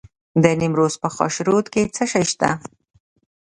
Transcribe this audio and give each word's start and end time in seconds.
د 0.43 0.45
نیمروز 0.59 0.93
په 1.03 1.09
خاشرود 1.15 1.65
کې 1.73 1.81
څه 1.95 2.03
شی 2.11 2.23
شته؟ 2.31 2.49